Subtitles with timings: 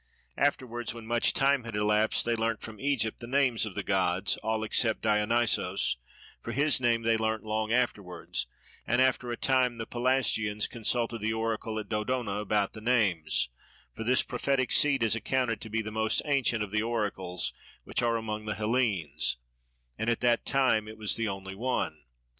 [0.39, 4.35] Afterwards when much time had elapsed, they learnt from Egypt the names of the gods,
[4.37, 5.97] all except Dionysos,
[6.41, 8.47] for his name they learnt long afterwards;
[8.87, 13.49] and after a time the Pelasgians consulted the Oracle at Dodona about the names,
[13.93, 18.01] for this prophetic seat is accounted to be the most ancient of the Oracles which
[18.01, 19.37] are among the Hellenes,
[19.99, 22.05] and at that time it was the only one.